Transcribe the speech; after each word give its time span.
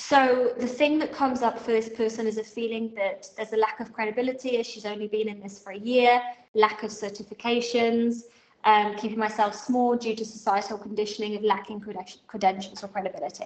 so 0.00 0.54
the 0.58 0.66
thing 0.66 0.98
that 1.00 1.12
comes 1.12 1.42
up 1.42 1.58
for 1.58 1.72
this 1.72 1.90
person 1.90 2.26
is 2.26 2.38
a 2.38 2.42
feeling 2.42 2.94
that 2.96 3.28
there's 3.36 3.52
a 3.52 3.58
lack 3.58 3.80
of 3.80 3.92
credibility 3.92 4.56
as 4.56 4.66
she's 4.66 4.86
only 4.86 5.06
been 5.06 5.28
in 5.28 5.40
this 5.40 5.58
for 5.58 5.72
a 5.72 5.78
year, 5.78 6.22
lack 6.54 6.82
of 6.82 6.90
certifications, 6.90 8.22
um, 8.64 8.96
keeping 8.96 9.18
myself 9.18 9.54
small 9.54 9.94
due 9.96 10.16
to 10.16 10.24
societal 10.24 10.78
conditioning 10.78 11.36
of 11.36 11.42
lacking 11.42 11.80
credentials 12.26 12.82
or 12.82 12.88
credibility. 12.88 13.44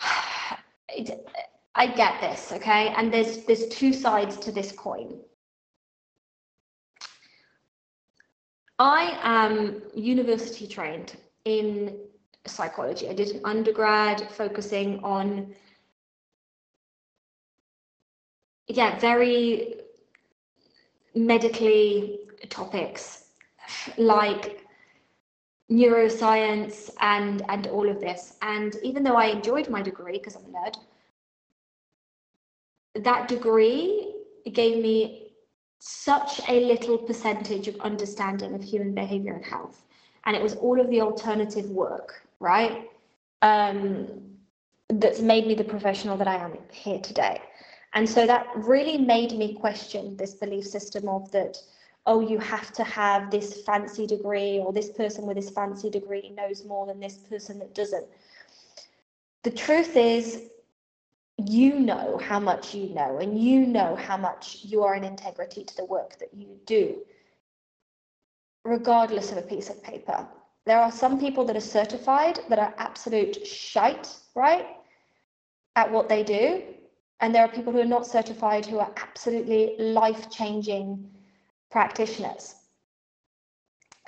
It, 0.88 1.28
I 1.74 1.88
get 1.88 2.20
this, 2.20 2.52
okay? 2.52 2.94
And 2.96 3.12
there's 3.12 3.44
there's 3.44 3.66
two 3.66 3.92
sides 3.92 4.36
to 4.38 4.52
this 4.52 4.70
coin. 4.72 5.18
I 8.78 9.18
am 9.22 9.82
university 9.94 10.68
trained 10.68 11.16
in 11.44 11.98
psychology. 12.48 13.08
I 13.08 13.14
did 13.14 13.28
an 13.30 13.40
undergrad 13.44 14.30
focusing 14.30 15.02
on 15.04 15.54
yeah, 18.68 18.98
very 18.98 19.76
medically 21.14 22.20
topics 22.48 23.26
like 23.96 24.64
neuroscience 25.70 26.90
and 27.00 27.42
and 27.48 27.66
all 27.68 27.88
of 27.88 28.00
this. 28.00 28.36
And 28.42 28.76
even 28.82 29.02
though 29.02 29.16
I 29.16 29.26
enjoyed 29.26 29.68
my 29.68 29.82
degree 29.82 30.18
because 30.18 30.36
I'm 30.36 30.44
a 30.44 30.48
nerd, 30.48 30.76
that 33.04 33.28
degree 33.28 34.14
gave 34.52 34.82
me 34.82 35.26
such 35.78 36.40
a 36.48 36.64
little 36.64 36.98
percentage 36.98 37.68
of 37.68 37.76
understanding 37.80 38.54
of 38.54 38.62
human 38.62 38.94
behavior 38.94 39.34
and 39.34 39.44
health. 39.44 39.84
And 40.24 40.36
it 40.36 40.42
was 40.42 40.54
all 40.56 40.80
of 40.80 40.90
the 40.90 41.00
alternative 41.00 41.70
work, 41.70 42.25
right? 42.40 42.88
Um, 43.42 44.06
that's 44.88 45.20
made 45.20 45.46
me 45.46 45.54
the 45.54 45.64
professional 45.64 46.16
that 46.16 46.28
I 46.28 46.36
am 46.36 46.56
here 46.70 47.00
today. 47.00 47.40
And 47.94 48.08
so 48.08 48.26
that 48.26 48.46
really 48.54 48.98
made 48.98 49.32
me 49.32 49.54
question 49.54 50.16
this 50.16 50.34
belief 50.34 50.66
system 50.66 51.08
of 51.08 51.30
that 51.32 51.56
oh, 52.06 52.20
you 52.20 52.38
have 52.38 52.72
to 52.72 52.84
have 52.84 53.30
this 53.30 53.62
fancy 53.62 54.06
degree, 54.06 54.60
or 54.60 54.72
this 54.72 54.90
person 54.90 55.26
with 55.26 55.36
this 55.36 55.50
fancy 55.50 55.90
degree 55.90 56.32
knows 56.36 56.64
more 56.64 56.86
than 56.86 57.00
this 57.00 57.16
person 57.16 57.58
that 57.58 57.74
doesn't. 57.74 58.06
The 59.42 59.50
truth 59.50 59.96
is, 59.96 60.42
you 61.36 61.78
know 61.78 62.18
how 62.18 62.40
much 62.40 62.74
you 62.74 62.94
know, 62.94 63.18
and 63.18 63.38
you 63.38 63.66
know 63.66 63.96
how 63.96 64.16
much 64.16 64.58
you 64.62 64.84
are 64.84 64.94
in 64.94 65.04
integrity 65.04 65.64
to 65.64 65.76
the 65.76 65.84
work 65.84 66.18
that 66.18 66.32
you 66.32 66.58
do, 66.64 67.02
regardless 68.64 69.32
of 69.32 69.38
a 69.38 69.42
piece 69.42 69.68
of 69.68 69.82
paper. 69.82 70.26
There 70.66 70.80
are 70.80 70.90
some 70.90 71.20
people 71.20 71.44
that 71.44 71.56
are 71.56 71.60
certified 71.60 72.40
that 72.48 72.58
are 72.58 72.74
absolute 72.76 73.46
shite, 73.46 74.12
right, 74.34 74.66
at 75.76 75.90
what 75.90 76.08
they 76.08 76.24
do. 76.24 76.62
And 77.20 77.32
there 77.32 77.44
are 77.44 77.48
people 77.48 77.72
who 77.72 77.80
are 77.80 77.84
not 77.84 78.06
certified 78.06 78.66
who 78.66 78.80
are 78.80 78.92
absolutely 78.96 79.76
life 79.78 80.28
changing 80.28 81.08
practitioners. 81.70 82.56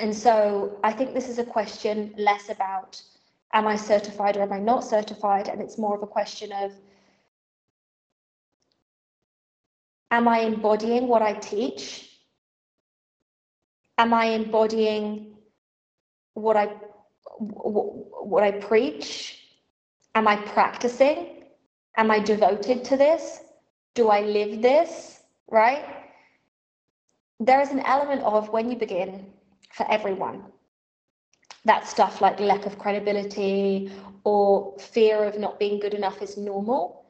And 0.00 0.14
so 0.14 0.78
I 0.82 0.92
think 0.92 1.14
this 1.14 1.28
is 1.28 1.38
a 1.38 1.44
question 1.44 2.12
less 2.18 2.50
about 2.50 3.00
am 3.52 3.66
I 3.66 3.76
certified 3.76 4.36
or 4.36 4.42
am 4.42 4.52
I 4.52 4.58
not 4.58 4.84
certified? 4.84 5.48
And 5.48 5.60
it's 5.62 5.78
more 5.78 5.96
of 5.96 6.02
a 6.02 6.06
question 6.06 6.52
of 6.52 6.72
am 10.10 10.26
I 10.28 10.40
embodying 10.40 11.08
what 11.08 11.22
I 11.22 11.34
teach? 11.34 12.10
Am 13.96 14.12
I 14.12 14.26
embodying 14.26 15.37
what 16.38 16.56
I 16.56 16.66
what 17.38 18.42
I 18.42 18.52
preach? 18.52 19.44
Am 20.14 20.26
I 20.28 20.36
practicing? 20.36 21.44
Am 21.96 22.10
I 22.10 22.20
devoted 22.20 22.84
to 22.84 22.96
this? 22.96 23.40
Do 23.94 24.08
I 24.08 24.22
live 24.22 24.62
this? 24.62 25.20
Right? 25.50 25.84
there 27.40 27.60
is 27.60 27.70
an 27.70 27.80
element 27.80 28.22
of 28.22 28.48
when 28.50 28.70
you 28.70 28.76
begin 28.76 29.26
for 29.72 29.90
everyone 29.90 30.44
that 31.64 31.86
stuff 31.86 32.20
like 32.20 32.40
lack 32.40 32.66
of 32.66 32.78
credibility 32.78 33.92
or 34.24 34.76
fear 34.78 35.24
of 35.24 35.38
not 35.38 35.58
being 35.58 35.78
good 35.78 35.94
enough 35.94 36.22
is 36.22 36.36
normal. 36.36 37.04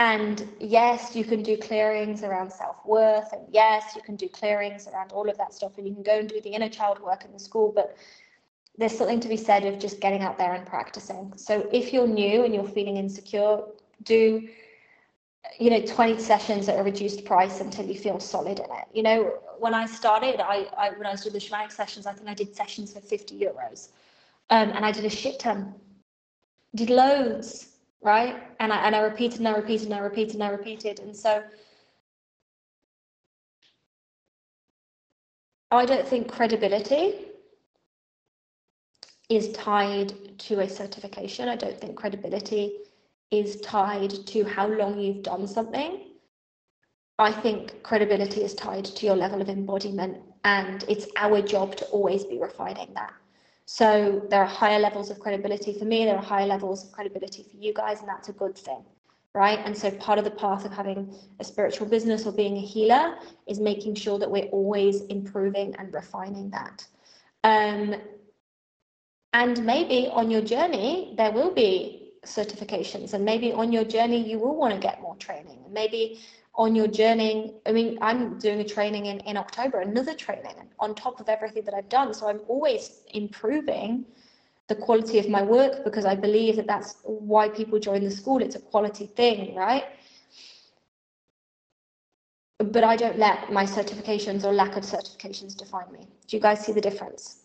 And 0.00 0.48
yes, 0.58 1.14
you 1.14 1.24
can 1.24 1.42
do 1.42 1.56
clearings 1.56 2.24
around 2.24 2.50
self 2.50 2.76
worth, 2.84 3.32
and 3.32 3.46
yes, 3.52 3.94
you 3.94 4.02
can 4.02 4.16
do 4.16 4.28
clearings 4.28 4.88
around 4.88 5.12
all 5.12 5.28
of 5.30 5.38
that 5.38 5.54
stuff, 5.54 5.78
and 5.78 5.86
you 5.86 5.94
can 5.94 6.02
go 6.02 6.18
and 6.18 6.28
do 6.28 6.40
the 6.40 6.50
inner 6.50 6.68
child 6.68 7.00
work 7.00 7.24
in 7.24 7.32
the 7.32 7.38
school. 7.38 7.72
But 7.72 7.96
there's 8.76 8.96
something 8.96 9.20
to 9.20 9.28
be 9.28 9.36
said 9.36 9.64
of 9.64 9.78
just 9.78 10.00
getting 10.00 10.22
out 10.22 10.36
there 10.36 10.54
and 10.54 10.66
practicing. 10.66 11.32
So 11.36 11.68
if 11.72 11.92
you're 11.92 12.08
new 12.08 12.44
and 12.44 12.54
you're 12.54 12.64
feeling 12.64 12.96
insecure, 12.96 13.60
do 14.02 14.48
you 15.58 15.70
know 15.70 15.80
20 15.80 16.18
sessions 16.18 16.68
at 16.68 16.78
a 16.78 16.82
reduced 16.82 17.24
price 17.24 17.60
until 17.60 17.84
you 17.84 17.94
feel 17.94 18.18
solid 18.18 18.58
in 18.58 18.64
it. 18.64 18.86
You 18.92 19.02
know 19.02 19.38
when 19.58 19.74
i 19.74 19.86
started 19.86 20.40
i, 20.40 20.66
I 20.76 20.90
when 20.90 21.06
i 21.06 21.12
was 21.12 21.22
doing 21.22 21.34
the 21.34 21.38
shamanic 21.38 21.70
sessions 21.70 22.06
i 22.06 22.12
think 22.12 22.28
i 22.28 22.34
did 22.34 22.56
sessions 22.56 22.92
for 22.92 23.00
50 23.00 23.38
euros 23.38 23.90
um, 24.50 24.70
and 24.70 24.84
i 24.84 24.90
did 24.90 25.04
a 25.04 25.10
shit 25.10 25.38
ton. 25.38 25.74
Did 26.74 26.90
loads 26.90 27.68
right? 28.02 28.36
And 28.60 28.72
I, 28.72 28.86
and 28.86 28.94
I 28.94 29.00
repeated 29.00 29.38
and 29.38 29.48
i 29.48 29.52
repeated 29.52 29.86
and 29.86 29.94
i 29.94 29.98
repeated 29.98 30.34
and 30.34 30.44
i 30.44 30.48
repeated 30.48 31.00
and 31.00 31.16
so 31.16 31.42
i 35.70 35.84
don't 35.84 36.06
think 36.06 36.28
credibility 36.28 37.26
is 39.28 39.52
tied 39.52 40.38
to 40.38 40.60
a 40.60 40.68
certification 40.68 41.48
i 41.48 41.56
don't 41.56 41.80
think 41.80 41.96
credibility 41.96 42.78
is 43.30 43.60
tied 43.60 44.10
to 44.10 44.44
how 44.44 44.66
long 44.66 44.98
you've 44.98 45.22
done 45.22 45.46
something. 45.46 46.00
I 47.18 47.30
think 47.30 47.82
credibility 47.82 48.42
is 48.42 48.54
tied 48.54 48.84
to 48.84 49.06
your 49.06 49.16
level 49.16 49.40
of 49.40 49.48
embodiment, 49.48 50.18
and 50.44 50.84
it's 50.88 51.06
our 51.16 51.40
job 51.42 51.76
to 51.76 51.84
always 51.86 52.24
be 52.24 52.38
refining 52.38 52.92
that. 52.94 53.12
So 53.66 54.22
there 54.30 54.42
are 54.42 54.46
higher 54.46 54.78
levels 54.78 55.10
of 55.10 55.20
credibility 55.20 55.78
for 55.78 55.84
me, 55.84 56.04
there 56.04 56.16
are 56.16 56.22
higher 56.22 56.46
levels 56.46 56.84
of 56.84 56.92
credibility 56.92 57.44
for 57.44 57.56
you 57.56 57.72
guys, 57.72 58.00
and 58.00 58.08
that's 58.08 58.28
a 58.28 58.32
good 58.32 58.56
thing, 58.58 58.84
right? 59.32 59.60
And 59.64 59.76
so 59.76 59.90
part 59.92 60.18
of 60.18 60.24
the 60.24 60.32
path 60.32 60.64
of 60.64 60.72
having 60.72 61.14
a 61.40 61.44
spiritual 61.44 61.86
business 61.86 62.26
or 62.26 62.32
being 62.32 62.56
a 62.56 62.60
healer 62.60 63.16
is 63.46 63.60
making 63.60 63.94
sure 63.94 64.18
that 64.18 64.30
we're 64.30 64.46
always 64.46 65.02
improving 65.02 65.74
and 65.78 65.94
refining 65.94 66.50
that. 66.50 66.86
Um, 67.44 67.94
and 69.34 69.66
maybe 69.66 70.08
on 70.08 70.30
your 70.30 70.40
journey, 70.42 71.12
there 71.18 71.32
will 71.32 71.52
be 71.52 72.12
certifications 72.24 73.12
and 73.12 73.24
maybe 73.24 73.52
on 73.52 73.72
your 73.72 73.84
journey 73.84 74.26
you 74.30 74.38
will 74.38 74.56
want 74.56 74.72
to 74.72 74.80
get 74.80 75.02
more 75.02 75.16
training. 75.16 75.58
Maybe 75.70 76.20
on 76.56 76.76
your 76.76 76.86
journey 76.86 77.52
i 77.66 77.72
mean 77.72 77.98
i'm 78.00 78.38
doing 78.38 78.60
a 78.60 78.64
training 78.64 79.06
in, 79.06 79.18
in 79.20 79.36
october 79.36 79.80
another 79.80 80.14
training 80.14 80.54
on 80.78 80.94
top 80.94 81.18
of 81.20 81.28
everything 81.28 81.64
that 81.64 81.74
i've 81.74 81.88
done. 81.88 82.14
So 82.14 82.28
i'm 82.28 82.40
always 82.48 83.00
improving 83.12 84.06
the 84.68 84.76
quality 84.76 85.18
of 85.18 85.28
my 85.28 85.42
work 85.42 85.84
because 85.84 86.04
i 86.04 86.14
believe 86.14 86.56
that 86.56 86.66
that's 86.68 86.96
why 87.02 87.48
people 87.48 87.78
join 87.80 88.04
the 88.04 88.10
school. 88.10 88.40
It's 88.40 88.54
a 88.54 88.60
quality 88.60 89.06
thing 89.06 89.56
right? 89.56 89.84
But 92.58 92.84
i 92.84 92.96
don't 92.96 93.18
let 93.18 93.52
my 93.52 93.64
certifications 93.64 94.44
or 94.44 94.52
lack 94.52 94.76
of 94.76 94.84
certifications 94.84 95.56
define 95.56 95.92
me. 95.92 96.06
Do 96.28 96.36
you 96.36 96.40
guys 96.40 96.64
see 96.64 96.72
the 96.72 96.80
difference 96.80 97.40